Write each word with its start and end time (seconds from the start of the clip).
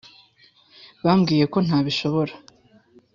bambwiye 1.05 1.45
ko 1.53 1.57
ntabishobora. 1.65 2.33